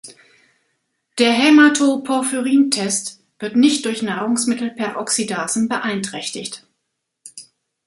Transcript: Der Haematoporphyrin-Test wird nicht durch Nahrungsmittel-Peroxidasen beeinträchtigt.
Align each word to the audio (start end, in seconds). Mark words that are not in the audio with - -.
Der 1.19 1.31
Haematoporphyrin-Test 1.37 3.21
wird 3.37 3.55
nicht 3.55 3.85
durch 3.85 4.01
Nahrungsmittel-Peroxidasen 4.01 5.67
beeinträchtigt. 5.69 6.65